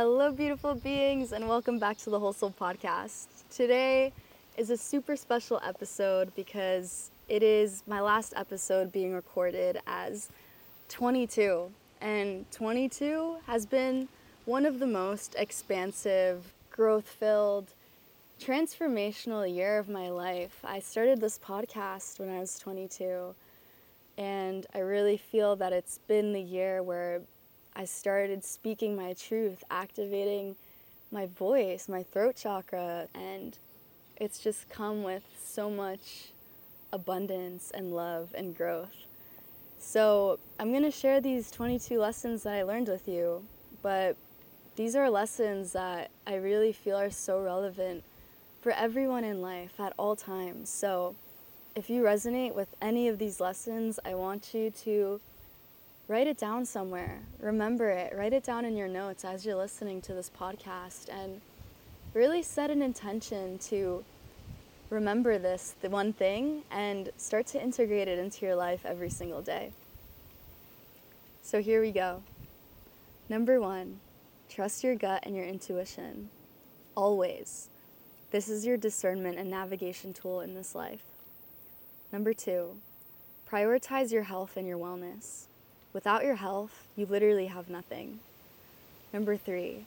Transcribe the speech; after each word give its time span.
Hello, 0.00 0.30
beautiful 0.30 0.76
beings, 0.76 1.32
and 1.32 1.48
welcome 1.48 1.80
back 1.80 1.96
to 1.98 2.08
the 2.08 2.20
Whole 2.20 2.32
Soul 2.32 2.54
Podcast. 2.56 3.26
Today 3.50 4.12
is 4.56 4.70
a 4.70 4.76
super 4.76 5.16
special 5.16 5.60
episode 5.66 6.32
because 6.36 7.10
it 7.28 7.42
is 7.42 7.82
my 7.84 8.00
last 8.00 8.32
episode 8.36 8.92
being 8.92 9.12
recorded 9.12 9.80
as 9.88 10.28
22. 10.88 11.72
And 12.00 12.48
22 12.52 13.38
has 13.48 13.66
been 13.66 14.06
one 14.44 14.64
of 14.66 14.78
the 14.78 14.86
most 14.86 15.34
expansive, 15.36 16.52
growth 16.70 17.08
filled, 17.08 17.66
transformational 18.40 19.52
year 19.52 19.80
of 19.80 19.88
my 19.88 20.10
life. 20.10 20.60
I 20.62 20.78
started 20.78 21.20
this 21.20 21.40
podcast 21.44 22.20
when 22.20 22.28
I 22.28 22.38
was 22.38 22.56
22, 22.60 23.34
and 24.16 24.64
I 24.72 24.78
really 24.78 25.16
feel 25.16 25.56
that 25.56 25.72
it's 25.72 25.98
been 26.06 26.34
the 26.34 26.40
year 26.40 26.84
where 26.84 27.22
I 27.78 27.84
started 27.84 28.44
speaking 28.44 28.96
my 28.96 29.12
truth, 29.12 29.62
activating 29.70 30.56
my 31.12 31.26
voice, 31.26 31.88
my 31.88 32.02
throat 32.02 32.34
chakra, 32.34 33.06
and 33.14 33.56
it's 34.16 34.40
just 34.40 34.68
come 34.68 35.04
with 35.04 35.22
so 35.40 35.70
much 35.70 36.32
abundance 36.92 37.70
and 37.72 37.92
love 37.92 38.34
and 38.36 38.56
growth. 38.56 39.06
So, 39.78 40.40
I'm 40.58 40.72
going 40.72 40.82
to 40.82 40.90
share 40.90 41.20
these 41.20 41.52
22 41.52 42.00
lessons 42.00 42.42
that 42.42 42.54
I 42.54 42.64
learned 42.64 42.88
with 42.88 43.06
you, 43.06 43.44
but 43.80 44.16
these 44.74 44.96
are 44.96 45.08
lessons 45.08 45.72
that 45.72 46.10
I 46.26 46.34
really 46.34 46.72
feel 46.72 46.96
are 46.96 47.10
so 47.10 47.40
relevant 47.40 48.02
for 48.60 48.72
everyone 48.72 49.22
in 49.22 49.40
life 49.40 49.78
at 49.78 49.92
all 49.96 50.16
times. 50.16 50.68
So, 50.68 51.14
if 51.76 51.88
you 51.88 52.02
resonate 52.02 52.56
with 52.56 52.74
any 52.82 53.06
of 53.06 53.20
these 53.20 53.38
lessons, 53.38 54.00
I 54.04 54.16
want 54.16 54.52
you 54.52 54.72
to 54.82 55.20
write 56.08 56.26
it 56.26 56.38
down 56.38 56.64
somewhere. 56.64 57.20
Remember 57.38 57.90
it. 57.90 58.14
Write 58.16 58.32
it 58.32 58.42
down 58.42 58.64
in 58.64 58.76
your 58.76 58.88
notes 58.88 59.24
as 59.24 59.44
you're 59.44 59.54
listening 59.54 60.00
to 60.02 60.14
this 60.14 60.30
podcast 60.30 61.08
and 61.10 61.40
really 62.14 62.42
set 62.42 62.70
an 62.70 62.80
intention 62.80 63.58
to 63.58 64.02
remember 64.88 65.38
this, 65.38 65.74
the 65.82 65.90
one 65.90 66.14
thing, 66.14 66.62
and 66.70 67.10
start 67.18 67.46
to 67.46 67.62
integrate 67.62 68.08
it 68.08 68.18
into 68.18 68.46
your 68.46 68.56
life 68.56 68.80
every 68.86 69.10
single 69.10 69.42
day. 69.42 69.70
So 71.42 71.60
here 71.60 71.82
we 71.82 71.92
go. 71.92 72.22
Number 73.28 73.60
one, 73.60 74.00
trust 74.48 74.82
your 74.82 74.94
gut 74.94 75.24
and 75.24 75.36
your 75.36 75.44
intuition. 75.44 76.30
Always. 76.94 77.68
This 78.30 78.48
is 78.48 78.64
your 78.64 78.78
discernment 78.78 79.38
and 79.38 79.50
navigation 79.50 80.14
tool 80.14 80.40
in 80.40 80.54
this 80.54 80.74
life. 80.74 81.02
Number 82.10 82.32
two, 82.32 82.76
prioritize 83.50 84.10
your 84.10 84.22
health 84.22 84.56
and 84.56 84.66
your 84.66 84.78
wellness. 84.78 85.44
Without 85.92 86.24
your 86.24 86.36
health, 86.36 86.86
you 86.96 87.06
literally 87.06 87.46
have 87.46 87.70
nothing. 87.70 88.20
Number 89.12 89.36
three, 89.36 89.84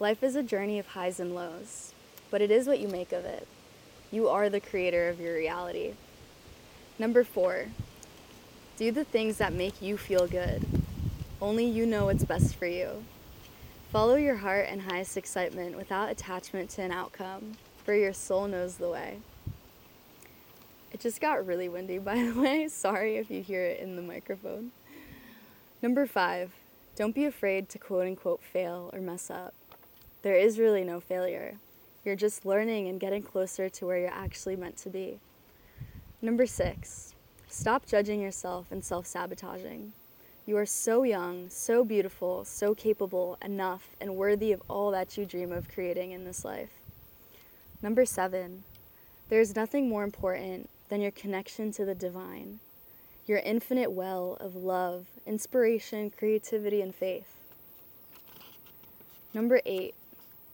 life 0.00 0.22
is 0.22 0.34
a 0.34 0.42
journey 0.42 0.78
of 0.78 0.88
highs 0.88 1.20
and 1.20 1.34
lows, 1.34 1.92
but 2.30 2.42
it 2.42 2.50
is 2.50 2.66
what 2.66 2.80
you 2.80 2.88
make 2.88 3.12
of 3.12 3.24
it. 3.24 3.46
You 4.10 4.28
are 4.28 4.48
the 4.48 4.60
creator 4.60 5.08
of 5.08 5.20
your 5.20 5.36
reality. 5.36 5.94
Number 6.98 7.22
four, 7.22 7.66
do 8.76 8.90
the 8.90 9.04
things 9.04 9.38
that 9.38 9.52
make 9.52 9.80
you 9.80 9.96
feel 9.96 10.26
good. 10.26 10.64
Only 11.40 11.64
you 11.64 11.86
know 11.86 12.06
what's 12.06 12.24
best 12.24 12.56
for 12.56 12.66
you. 12.66 13.04
Follow 13.92 14.16
your 14.16 14.36
heart 14.36 14.66
and 14.68 14.82
highest 14.82 15.16
excitement 15.16 15.76
without 15.76 16.10
attachment 16.10 16.70
to 16.70 16.82
an 16.82 16.90
outcome, 16.90 17.52
for 17.84 17.94
your 17.94 18.12
soul 18.12 18.48
knows 18.48 18.76
the 18.76 18.88
way. 18.90 19.18
It 20.92 21.00
just 21.00 21.20
got 21.20 21.46
really 21.46 21.68
windy, 21.68 21.98
by 22.00 22.16
the 22.16 22.38
way. 22.38 22.68
Sorry 22.68 23.16
if 23.16 23.30
you 23.30 23.42
hear 23.42 23.62
it 23.62 23.80
in 23.80 23.94
the 23.94 24.02
microphone. 24.02 24.72
Number 25.82 26.06
five, 26.06 26.52
don't 26.96 27.14
be 27.14 27.26
afraid 27.26 27.68
to 27.68 27.78
quote 27.78 28.06
unquote 28.06 28.42
fail 28.42 28.88
or 28.94 29.00
mess 29.00 29.30
up. 29.30 29.52
There 30.22 30.34
is 30.34 30.58
really 30.58 30.84
no 30.84 31.00
failure. 31.00 31.58
You're 32.02 32.16
just 32.16 32.46
learning 32.46 32.88
and 32.88 32.98
getting 32.98 33.22
closer 33.22 33.68
to 33.68 33.86
where 33.86 33.98
you're 33.98 34.08
actually 34.08 34.56
meant 34.56 34.78
to 34.78 34.88
be. 34.88 35.20
Number 36.22 36.46
six, 36.46 37.14
stop 37.48 37.84
judging 37.84 38.22
yourself 38.22 38.66
and 38.70 38.82
self 38.82 39.06
sabotaging. 39.06 39.92
You 40.46 40.56
are 40.56 40.66
so 40.66 41.02
young, 41.02 41.50
so 41.50 41.84
beautiful, 41.84 42.44
so 42.46 42.74
capable, 42.74 43.36
enough, 43.44 43.90
and 44.00 44.16
worthy 44.16 44.52
of 44.52 44.62
all 44.68 44.90
that 44.92 45.18
you 45.18 45.26
dream 45.26 45.52
of 45.52 45.68
creating 45.68 46.12
in 46.12 46.24
this 46.24 46.44
life. 46.44 46.70
Number 47.82 48.06
seven, 48.06 48.64
there 49.28 49.40
is 49.40 49.54
nothing 49.54 49.88
more 49.88 50.04
important 50.04 50.70
than 50.88 51.02
your 51.02 51.10
connection 51.10 51.70
to 51.72 51.84
the 51.84 51.94
divine 51.94 52.60
your 53.26 53.38
infinite 53.38 53.90
well 53.90 54.36
of 54.40 54.54
love, 54.54 55.06
inspiration, 55.26 56.10
creativity, 56.10 56.80
and 56.80 56.94
faith. 56.94 57.34
Number 59.34 59.60
eight, 59.66 59.94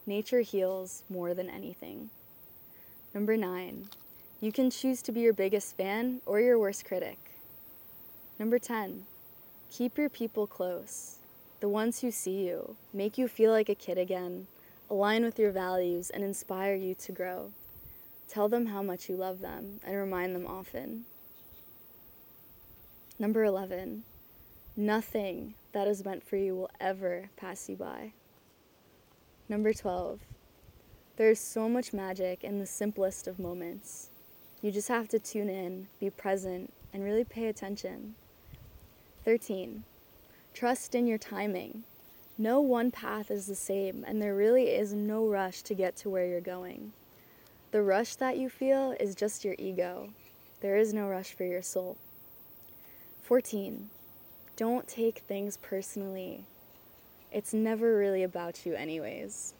nature 0.06 0.40
heals 0.40 1.02
more 1.08 1.34
than 1.34 1.50
anything. 1.50 2.10
Number 3.14 3.36
nine, 3.36 3.88
you 4.40 4.50
can 4.50 4.70
choose 4.70 5.02
to 5.02 5.12
be 5.12 5.20
your 5.20 5.32
biggest 5.32 5.76
fan 5.76 6.20
or 6.26 6.40
your 6.40 6.58
worst 6.58 6.84
critic. 6.84 7.18
Number 8.38 8.58
10, 8.58 9.04
keep 9.70 9.96
your 9.96 10.08
people 10.08 10.46
close. 10.46 11.18
The 11.60 11.68
ones 11.68 12.00
who 12.00 12.10
see 12.10 12.46
you, 12.46 12.74
make 12.92 13.16
you 13.16 13.28
feel 13.28 13.52
like 13.52 13.68
a 13.68 13.74
kid 13.74 13.98
again, 13.98 14.48
align 14.90 15.24
with 15.24 15.38
your 15.38 15.52
values, 15.52 16.10
and 16.10 16.24
inspire 16.24 16.74
you 16.74 16.94
to 16.96 17.12
grow. 17.12 17.52
Tell 18.28 18.48
them 18.48 18.66
how 18.66 18.82
much 18.82 19.08
you 19.08 19.14
love 19.14 19.40
them 19.40 19.78
and 19.84 19.94
remind 19.94 20.34
them 20.34 20.46
often. 20.46 21.04
Number 23.22 23.44
11, 23.44 24.02
nothing 24.76 25.54
that 25.70 25.86
is 25.86 26.04
meant 26.04 26.24
for 26.24 26.34
you 26.34 26.56
will 26.56 26.70
ever 26.80 27.30
pass 27.36 27.68
you 27.68 27.76
by. 27.76 28.14
Number 29.48 29.72
12, 29.72 30.18
there 31.16 31.30
is 31.30 31.38
so 31.38 31.68
much 31.68 31.92
magic 31.92 32.42
in 32.42 32.58
the 32.58 32.66
simplest 32.66 33.28
of 33.28 33.38
moments. 33.38 34.10
You 34.60 34.72
just 34.72 34.88
have 34.88 35.06
to 35.06 35.20
tune 35.20 35.48
in, 35.48 35.86
be 36.00 36.10
present, 36.10 36.72
and 36.92 37.04
really 37.04 37.22
pay 37.22 37.46
attention. 37.46 38.16
13, 39.24 39.84
trust 40.52 40.92
in 40.96 41.06
your 41.06 41.16
timing. 41.16 41.84
No 42.36 42.60
one 42.60 42.90
path 42.90 43.30
is 43.30 43.46
the 43.46 43.54
same, 43.54 44.04
and 44.04 44.20
there 44.20 44.34
really 44.34 44.70
is 44.70 44.94
no 44.94 45.28
rush 45.28 45.62
to 45.62 45.74
get 45.74 45.94
to 45.98 46.10
where 46.10 46.26
you're 46.26 46.40
going. 46.40 46.92
The 47.70 47.82
rush 47.82 48.16
that 48.16 48.36
you 48.36 48.48
feel 48.48 48.96
is 48.98 49.14
just 49.14 49.44
your 49.44 49.54
ego. 49.60 50.08
There 50.60 50.76
is 50.76 50.92
no 50.92 51.06
rush 51.06 51.34
for 51.34 51.44
your 51.44 51.62
soul. 51.62 51.96
14. 53.22 53.88
Don't 54.56 54.88
take 54.88 55.18
things 55.18 55.56
personally. 55.56 56.40
It's 57.30 57.54
never 57.54 57.96
really 57.96 58.24
about 58.24 58.66
you, 58.66 58.74
anyways. 58.74 59.54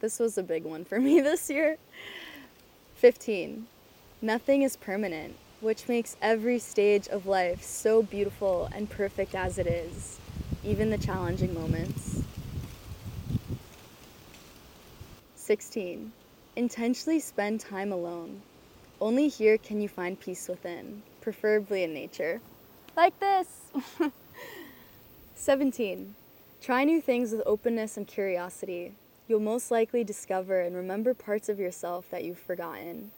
This 0.00 0.18
was 0.18 0.36
a 0.36 0.42
big 0.42 0.64
one 0.64 0.84
for 0.84 1.00
me 1.00 1.22
this 1.22 1.48
year. 1.48 1.78
15. 2.96 3.66
Nothing 4.20 4.62
is 4.62 4.76
permanent, 4.76 5.34
which 5.60 5.88
makes 5.88 6.18
every 6.20 6.58
stage 6.58 7.08
of 7.08 7.26
life 7.26 7.62
so 7.62 8.02
beautiful 8.02 8.68
and 8.74 8.90
perfect 8.90 9.34
as 9.34 9.58
it 9.58 9.66
is, 9.66 10.18
even 10.62 10.90
the 10.90 10.98
challenging 10.98 11.54
moments. 11.54 12.22
16. 15.36 16.12
Intentionally 16.54 17.18
spend 17.18 17.60
time 17.60 17.92
alone. 17.92 18.42
Only 19.00 19.28
here 19.28 19.56
can 19.56 19.80
you 19.80 19.88
find 19.88 20.20
peace 20.20 20.48
within, 20.48 21.02
preferably 21.22 21.82
in 21.82 21.94
nature 21.94 22.40
like 22.96 23.18
this. 23.20 23.46
17. 25.34 26.14
Try 26.60 26.84
new 26.84 27.00
things 27.00 27.32
with 27.32 27.42
openness 27.44 27.96
and 27.96 28.06
curiosity. 28.06 28.92
You'll 29.28 29.40
most 29.40 29.70
likely 29.70 30.04
discover 30.04 30.60
and 30.60 30.76
remember 30.76 31.14
parts 31.14 31.48
of 31.48 31.58
yourself 31.58 32.08
that 32.10 32.24
you've 32.24 32.38
forgotten. 32.38 33.10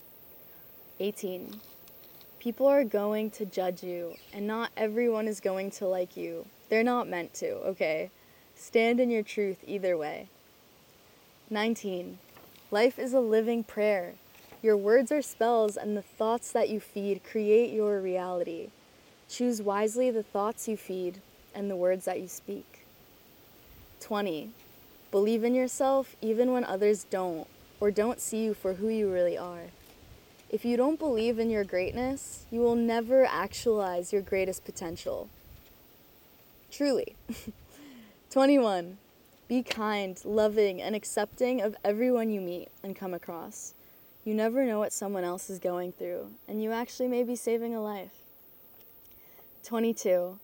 18. 1.01 1.61
People 2.39 2.67
are 2.67 2.85
going 2.85 3.31
to 3.31 3.45
judge 3.45 3.83
you, 3.83 4.15
and 4.33 4.47
not 4.47 4.71
everyone 4.77 5.27
is 5.27 5.41
going 5.41 5.71
to 5.73 5.87
like 5.87 6.17
you. 6.17 6.47
They're 6.69 6.85
not 6.85 7.09
meant 7.09 7.35
to, 7.35 7.51
okay? 7.69 8.11
Stand 8.55 9.01
in 9.01 9.11
your 9.11 9.23
truth 9.23 9.59
either 9.67 9.97
way. 9.97 10.29
19. 11.51 12.19
Life 12.71 12.99
is 12.99 13.13
a 13.13 13.21
living 13.21 13.63
prayer. 13.63 14.15
Your 14.63 14.77
words 14.77 15.13
are 15.13 15.23
spells, 15.23 15.77
and 15.77 15.97
the 15.97 16.03
thoughts 16.03 16.51
that 16.53 16.69
you 16.69 16.81
feed 16.81 17.23
create 17.23 17.73
your 17.73 18.01
reality. 18.01 18.71
Choose 19.29 19.61
wisely 19.61 20.11
the 20.11 20.23
thoughts 20.23 20.69
you 20.69 20.77
feed 20.77 21.21
and 21.55 21.71
the 21.71 21.77
words 21.77 22.05
that 22.05 22.21
you 22.21 22.29
speak. 22.29 22.85
20. 24.01 24.51
Believe 25.11 25.43
in 25.43 25.55
yourself 25.55 26.15
even 26.21 26.53
when 26.53 26.65
others 26.65 27.05
don't 27.05 27.47
or 27.81 27.91
don't 27.91 28.21
see 28.21 28.45
you 28.45 28.55
for 28.55 28.75
who 28.75 28.89
you 28.89 29.13
really 29.13 29.37
are. 29.37 29.71
If 30.49 30.65
you 30.65 30.77
don't 30.77 30.99
believe 30.99 31.39
in 31.39 31.51
your 31.51 31.65
greatness, 31.65 32.47
you 32.51 32.61
will 32.61 32.77
never 32.77 33.25
actualize 33.25 34.13
your 34.13 34.23
greatest 34.23 34.65
potential. 34.65 35.29
Truly. 36.71 37.17
21. 38.31 38.99
Be 39.49 39.63
kind, 39.63 40.21
loving, 40.25 40.83
and 40.83 40.95
accepting 40.95 41.61
of 41.61 41.77
everyone 41.85 42.31
you 42.31 42.41
meet 42.41 42.69
and 42.83 42.95
come 42.95 43.15
across. 43.15 43.75
You 44.25 44.35
never 44.35 44.65
know 44.65 44.79
what 44.79 44.93
someone 44.93 45.25
else 45.25 45.49
is 45.49 45.59
going 45.59 45.93
through, 45.93 46.31
and 46.49 46.63
you 46.63 46.73
actually 46.73 47.09
may 47.09 47.23
be 47.23 47.37
saving 47.37 47.75
a 47.75 47.81
life. 47.81 48.26
22. 49.67 50.39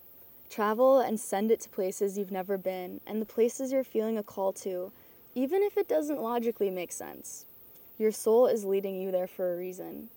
Travel 0.51 0.99
and 0.99 1.19
send 1.19 1.53
it 1.53 1.61
to 1.61 1.69
places 1.69 2.19
you've 2.19 2.33
never 2.33 2.59
been 2.59 3.01
and 3.07 3.23
the 3.23 3.27
places 3.27 3.71
you're 3.71 3.85
feeling 3.85 4.19
a 4.19 4.23
call 4.23 4.53
to, 4.53 4.91
even 5.37 5.63
if 5.63 5.79
it 5.79 5.87
doesn't 5.87 6.21
logically 6.21 6.71
make 6.71 6.91
sense. 6.91 7.47
Your 7.99 8.11
soul 8.11 8.49
is 8.49 8.65
leading 8.65 9.01
you 9.01 9.13
there 9.13 9.29
for 9.29 9.55
a 9.55 9.57
reason. 9.57 10.09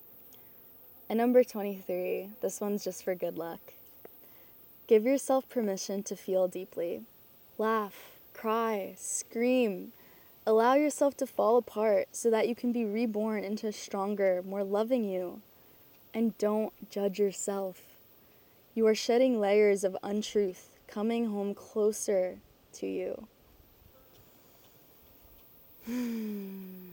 And 1.07 1.19
number 1.19 1.43
23, 1.43 2.29
this 2.41 2.59
one's 2.59 2.83
just 2.83 3.03
for 3.03 3.13
good 3.13 3.37
luck. 3.37 3.59
Give 4.87 5.03
yourself 5.03 5.47
permission 5.49 6.01
to 6.01 6.15
feel 6.15 6.47
deeply. 6.47 7.03
Laugh, 7.59 8.17
cry, 8.33 8.95
scream. 8.97 9.91
Allow 10.47 10.73
yourself 10.73 11.15
to 11.17 11.27
fall 11.27 11.57
apart 11.57 12.07
so 12.11 12.31
that 12.31 12.47
you 12.47 12.55
can 12.55 12.71
be 12.71 12.85
reborn 12.85 13.43
into 13.43 13.67
a 13.67 13.71
stronger, 13.71 14.41
more 14.43 14.63
loving 14.63 15.03
you. 15.03 15.41
And 16.11 16.35
don't 16.39 16.73
judge 16.89 17.19
yourself. 17.19 17.94
You 18.75 18.85
are 18.87 18.95
shedding 18.95 19.39
layers 19.39 19.85
of 19.85 19.95
untruth, 20.03 20.77
coming 20.87 21.27
home 21.27 21.55
closer 21.55 22.37
to 22.73 22.85
you. 22.85 23.27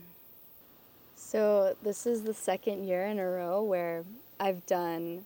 So, 1.15 1.75
this 1.81 2.05
is 2.05 2.21
the 2.21 2.33
second 2.35 2.85
year 2.85 3.05
in 3.07 3.17
a 3.17 3.27
row 3.27 3.63
where 3.63 4.03
I've 4.39 4.63
done 4.67 5.25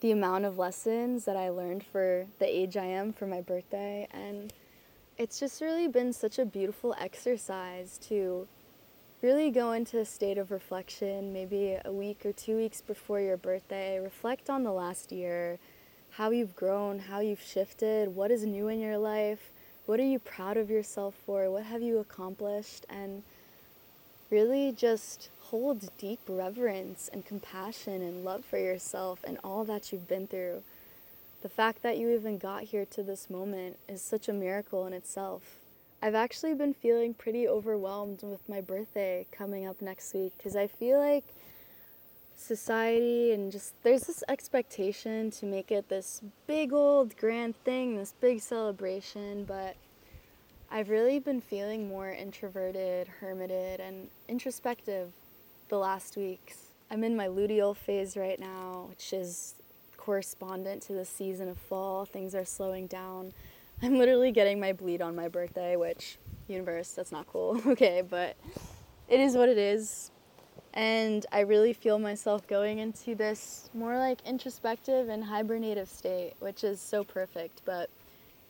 the 0.00 0.12
amount 0.12 0.44
of 0.44 0.56
lessons 0.56 1.24
that 1.24 1.36
I 1.36 1.48
learned 1.48 1.84
for 1.84 2.26
the 2.38 2.46
age 2.46 2.76
I 2.76 2.84
am 2.84 3.12
for 3.12 3.26
my 3.26 3.40
birthday. 3.40 4.06
And 4.12 4.52
it's 5.16 5.40
just 5.40 5.60
really 5.60 5.88
been 5.88 6.12
such 6.12 6.38
a 6.38 6.44
beautiful 6.44 6.94
exercise 6.96 7.98
to 8.08 8.46
really 9.20 9.50
go 9.50 9.72
into 9.72 9.98
a 9.98 10.04
state 10.04 10.38
of 10.38 10.50
reflection, 10.50 11.32
maybe 11.32 11.76
a 11.84 11.92
week 11.92 12.24
or 12.24 12.32
two 12.32 12.56
weeks 12.56 12.80
before 12.80 13.20
your 13.20 13.36
birthday. 13.36 13.98
Reflect 13.98 14.48
on 14.48 14.62
the 14.62 14.72
last 14.72 15.10
year, 15.10 15.58
how 16.12 16.30
you've 16.30 16.54
grown, 16.54 17.00
how 17.00 17.20
you've 17.20 17.40
shifted, 17.40 18.14
what 18.14 18.30
is 18.30 18.44
new 18.44 18.68
in 18.68 18.78
your 18.78 18.98
life, 18.98 19.50
what 19.86 19.98
are 19.98 20.04
you 20.04 20.18
proud 20.18 20.56
of 20.56 20.70
yourself 20.70 21.14
for, 21.26 21.50
what 21.50 21.64
have 21.64 21.82
you 21.82 21.98
accomplished, 21.98 22.86
and 22.88 23.22
really 24.30 24.70
just 24.70 25.30
hold 25.44 25.88
deep 25.98 26.20
reverence 26.28 27.08
and 27.12 27.24
compassion 27.24 28.02
and 28.02 28.24
love 28.24 28.44
for 28.44 28.58
yourself 28.58 29.20
and 29.24 29.38
all 29.42 29.64
that 29.64 29.90
you've 29.90 30.06
been 30.06 30.26
through. 30.26 30.62
The 31.42 31.48
fact 31.48 31.82
that 31.82 31.96
you 31.96 32.10
even 32.10 32.38
got 32.38 32.64
here 32.64 32.84
to 32.84 33.02
this 33.02 33.30
moment 33.30 33.78
is 33.88 34.02
such 34.02 34.28
a 34.28 34.32
miracle 34.32 34.86
in 34.86 34.92
itself. 34.92 35.42
I've 36.00 36.14
actually 36.14 36.54
been 36.54 36.74
feeling 36.74 37.12
pretty 37.12 37.48
overwhelmed 37.48 38.22
with 38.22 38.48
my 38.48 38.60
birthday 38.60 39.26
coming 39.32 39.66
up 39.66 39.82
next 39.82 40.14
week 40.14 40.32
because 40.38 40.54
I 40.54 40.68
feel 40.68 40.98
like 40.98 41.24
society 42.36 43.32
and 43.32 43.50
just 43.50 43.74
there's 43.82 44.02
this 44.02 44.22
expectation 44.28 45.32
to 45.32 45.44
make 45.44 45.72
it 45.72 45.88
this 45.88 46.22
big 46.46 46.72
old 46.72 47.16
grand 47.16 47.56
thing, 47.64 47.96
this 47.96 48.14
big 48.20 48.40
celebration, 48.40 49.44
but 49.44 49.74
I've 50.70 50.88
really 50.88 51.18
been 51.18 51.40
feeling 51.40 51.88
more 51.88 52.10
introverted, 52.10 53.08
hermited, 53.08 53.80
and 53.80 54.08
introspective 54.28 55.10
the 55.68 55.78
last 55.78 56.16
weeks. 56.16 56.66
I'm 56.92 57.02
in 57.02 57.16
my 57.16 57.26
luteal 57.26 57.76
phase 57.76 58.16
right 58.16 58.38
now, 58.38 58.86
which 58.88 59.12
is 59.12 59.54
correspondent 59.96 60.82
to 60.82 60.92
the 60.92 61.04
season 61.04 61.48
of 61.48 61.58
fall. 61.58 62.04
Things 62.04 62.36
are 62.36 62.44
slowing 62.44 62.86
down. 62.86 63.32
I'm 63.82 63.96
literally 63.96 64.32
getting 64.32 64.58
my 64.58 64.72
bleed 64.72 65.00
on 65.00 65.14
my 65.14 65.28
birthday, 65.28 65.76
which, 65.76 66.18
universe, 66.48 66.90
that's 66.90 67.12
not 67.12 67.26
cool. 67.28 67.60
okay, 67.66 68.02
but 68.02 68.36
it 69.08 69.20
is 69.20 69.36
what 69.36 69.48
it 69.48 69.58
is. 69.58 70.10
And 70.74 71.24
I 71.32 71.40
really 71.40 71.72
feel 71.72 71.98
myself 71.98 72.46
going 72.46 72.78
into 72.78 73.14
this 73.14 73.70
more 73.72 73.96
like 73.96 74.18
introspective 74.26 75.08
and 75.08 75.24
hibernative 75.24 75.88
state, 75.88 76.34
which 76.40 76.64
is 76.64 76.80
so 76.80 77.04
perfect. 77.04 77.62
But 77.64 77.88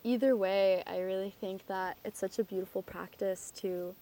either 0.03 0.35
way, 0.35 0.83
I 0.87 1.01
really 1.01 1.35
think 1.41 1.67
that 1.67 1.99
it's 2.05 2.19
such 2.19 2.39
a 2.39 2.45
beautiful 2.45 2.83
practice 2.83 3.53
to 3.57 3.95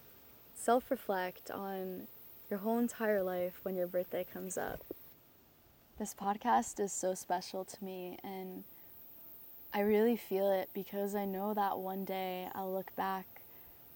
self 0.55 0.91
reflect 0.91 1.51
on 1.51 2.07
your 2.49 2.61
whole 2.61 2.79
entire 2.79 3.23
life 3.23 3.61
when 3.65 3.77
your 3.77 3.89
birthday 3.89 4.25
comes 4.33 4.57
up. 4.57 4.81
This 5.99 6.15
podcast 6.15 6.79
is 6.79 6.93
so 6.93 7.15
special 7.15 7.65
to 7.65 7.85
me, 7.85 8.19
and 8.23 8.65
I 9.77 9.81
really 9.81 10.17
feel 10.17 10.51
it 10.53 10.71
because 10.73 11.15
I 11.15 11.27
know 11.27 11.53
that 11.53 11.77
one 11.79 12.07
day 12.07 12.49
I'll 12.55 12.73
look 12.73 12.97
back 12.97 13.27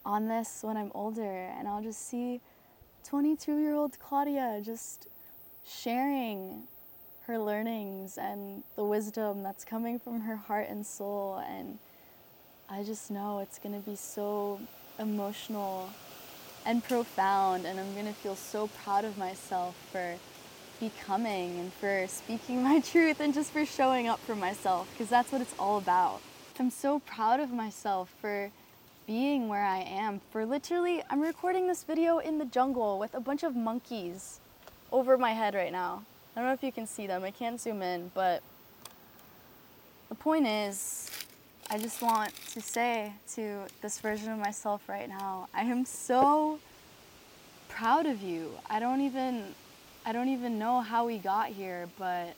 on 0.05 0.29
this 0.29 0.59
when 0.61 0.77
I'm 0.77 0.93
older 0.95 1.51
and 1.57 1.67
I'll 1.67 1.83
just 1.83 2.07
see 2.07 2.43
22 3.05 3.57
year 3.57 3.75
old 3.75 3.99
Claudia 3.99 4.61
just 4.63 5.09
sharing 5.67 6.65
her 7.23 7.39
learnings 7.39 8.19
and 8.19 8.63
the 8.77 8.85
wisdom 8.85 9.43
that's 9.43 9.65
coming 9.65 9.99
from 9.99 10.21
her 10.21 10.37
heart 10.37 10.69
and 10.69 10.85
soul. 10.85 11.43
And 11.49 11.79
I 12.69 12.83
just 12.83 13.11
know 13.11 13.39
it's 13.39 13.59
going 13.59 13.75
to 13.75 13.89
be 13.89 13.97
so 13.97 14.61
emotional 14.99 15.89
and 16.67 16.85
profound, 16.85 17.65
and 17.65 17.81
I'm 17.81 17.95
going 17.95 18.05
to 18.05 18.13
feel 18.13 18.37
so 18.37 18.67
proud 18.85 19.07
of 19.07 19.17
myself 19.17 19.75
for 19.91 20.17
becoming 20.81 21.61
and 21.61 21.73
for 21.75 22.07
speaking 22.09 22.63
my 22.63 22.81
truth 22.93 23.21
and 23.21 23.33
just 23.33 23.53
for 23.53 23.65
showing 23.65 24.09
up 24.09 24.19
for 24.21 24.35
myself 24.35 24.89
because 24.93 25.09
that's 25.09 25.31
what 25.31 25.41
it's 25.41 25.55
all 25.59 25.79
about. 25.79 26.21
I'm 26.59 26.71
so 26.71 26.99
proud 27.01 27.41
of 27.41 27.51
myself 27.51 28.13
for 28.21 28.51
being 29.07 29.49
where 29.49 29.65
I 29.65 29.79
am. 29.79 30.21
For 30.31 30.45
literally, 30.45 31.03
I'm 31.09 31.21
recording 31.21 31.69
this 31.69 31.85
video 31.85 32.19
in 32.19 32.39
the 32.39 32.45
jungle 32.45 32.99
with 32.99 33.15
a 33.15 33.21
bunch 33.21 33.43
of 33.43 33.57
monkeys 33.57 34.41
over 34.93 35.17
my 35.17 35.33
head 35.33 35.55
right 35.55 35.73
now. 35.73 36.03
I 36.35 36.41
don't 36.41 36.49
know 36.49 36.53
if 36.53 36.63
you 36.63 36.73
can 36.73 36.87
see 36.87 37.07
them, 37.07 37.25
I 37.25 37.31
can't 37.31 37.61
zoom 37.61 37.83
in, 37.83 38.11
but 38.15 38.43
the 40.09 40.15
point 40.15 40.47
is, 40.47 41.11
I 41.71 41.79
just 41.79 42.03
want 42.03 42.35
to 42.53 42.61
say 42.61 43.13
to 43.35 43.61
this 43.81 43.99
version 44.01 44.33
of 44.33 44.39
myself 44.39 44.89
right 44.89 45.09
now, 45.09 45.49
I 45.55 45.63
am 45.63 45.85
so 45.85 46.59
proud 47.69 48.07
of 48.07 48.23
you. 48.23 48.51
I 48.69 48.81
don't 48.81 49.01
even 49.01 49.55
I 50.05 50.13
don't 50.13 50.29
even 50.29 50.59
know 50.59 50.81
how 50.81 51.07
we 51.07 51.19
got 51.19 51.49
here, 51.49 51.89
but 51.99 52.35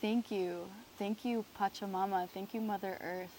thank 0.00 0.30
you. 0.30 0.66
Thank 0.98 1.24
you 1.24 1.44
Pachamama. 1.58 2.28
Thank 2.30 2.54
you 2.54 2.60
Mother 2.60 2.98
Earth. 3.00 3.30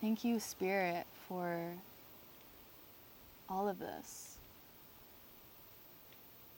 Thank 0.00 0.24
you 0.24 0.40
Spirit 0.40 1.06
for 1.28 1.60
all 3.48 3.68
of 3.68 3.78
this. 3.78 4.38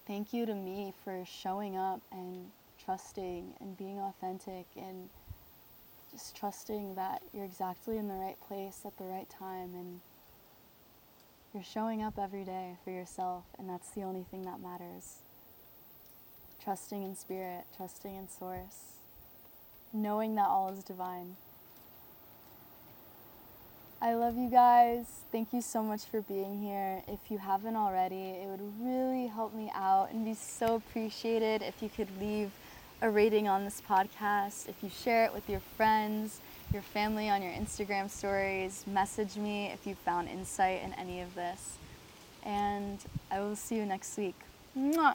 Thank 0.07 0.33
you 0.33 0.47
to 0.47 0.55
me 0.55 0.93
for 1.03 1.25
showing 1.27 1.77
up 1.77 2.01
and 2.13 2.51
trusting 2.85 3.53
and 3.61 3.77
being 3.77 3.99
authentic 3.99 4.67
and 4.77 5.09
just 6.13 6.37
trusting 6.37 6.95
that 6.95 7.23
you're 7.33 7.45
exactly 7.45 7.99
in 7.99 8.07
the 8.07 8.15
right 8.15 8.41
place 8.47 8.83
at 8.85 8.97
the 8.97 9.05
right 9.05 9.29
time 9.29 9.75
and 9.75 10.01
you're 11.55 11.63
showing 11.63 12.03
up 12.03 12.19
every 12.19 12.45
day 12.45 12.77
for 12.83 12.91
yourself, 12.91 13.45
and 13.59 13.69
that's 13.69 13.91
the 13.91 14.03
only 14.03 14.25
thing 14.31 14.43
that 14.43 14.61
matters. 14.61 15.19
Trusting 16.63 17.03
in 17.03 17.15
spirit, 17.15 17.65
trusting 17.77 18.15
in 18.15 18.29
source, 18.29 18.97
knowing 19.93 20.35
that 20.35 20.47
all 20.47 20.73
is 20.73 20.83
divine. 20.83 21.37
I 24.03 24.15
love 24.15 24.37
you 24.37 24.51
guys. 24.51 25.07
Thank 25.33 25.53
you 25.53 25.63
so 25.63 25.83
much 25.83 26.05
for 26.05 26.21
being 26.21 26.61
here. 26.61 27.03
If 27.07 27.31
you 27.31 27.39
haven't 27.39 27.77
already, 27.77 28.31
it 28.31 28.49
would 28.49 28.61
really 28.81 29.29
help 29.29 29.55
me 29.55 29.71
out 29.75 30.11
and 30.11 30.25
be 30.25 30.35
so 30.35 30.75
appreciated 30.75 31.63
if 31.63 31.81
you 31.81 31.89
could 31.89 32.09
leave 32.21 32.51
a 33.01 33.09
rating 33.09 33.49
on 33.49 33.65
this 33.65 33.81
podcast, 33.89 34.69
if 34.69 34.83
you 34.83 34.91
share 34.91 35.25
it 35.25 35.33
with 35.33 35.49
your 35.49 35.61
friends, 35.77 36.41
your 36.73 36.83
family 36.83 37.29
on 37.29 37.43
your 37.43 37.53
Instagram 37.53 38.11
stories, 38.11 38.85
message 38.87 39.37
me 39.37 39.67
if 39.67 39.87
you 39.87 39.95
found 39.95 40.29
insight 40.29 40.83
in 40.83 40.93
any 40.95 41.21
of 41.21 41.35
this. 41.35 41.79
And 42.45 42.99
I 43.31 43.41
will 43.41 43.57
see 43.57 43.77
you 43.77 43.87
next 43.87 44.17
week. 44.17 44.37
Mwah! 44.77 45.15